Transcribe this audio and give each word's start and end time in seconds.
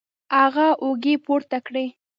هغه 0.37 0.67
اوږې 0.83 1.15
پورته 1.25 1.57
کړې 1.67 1.85